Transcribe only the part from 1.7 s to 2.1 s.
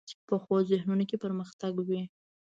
وي